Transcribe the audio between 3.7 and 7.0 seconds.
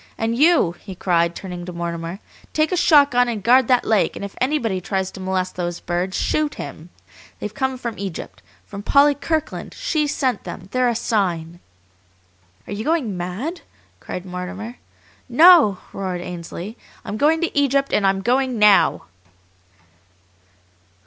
lake, and if anybody tries to molest those birds shoot him!